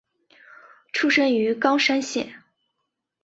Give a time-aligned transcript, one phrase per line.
[0.93, 2.39] 出身于冈山县。